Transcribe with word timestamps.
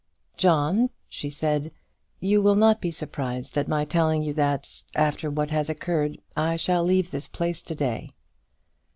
"John," 0.35 0.89
she 1.07 1.29
said, 1.29 1.71
"you 2.19 2.41
will 2.41 2.55
not 2.55 2.81
be 2.81 2.89
surprised 2.89 3.55
at 3.55 3.67
my 3.67 3.85
telling 3.85 4.23
you 4.23 4.33
that, 4.33 4.83
after 4.95 5.29
what 5.29 5.51
has 5.51 5.69
occurred, 5.69 6.17
I 6.35 6.55
shall 6.55 6.83
leave 6.83 7.11
this 7.11 7.27
place 7.27 7.61
to 7.61 7.75
day." 7.75 8.09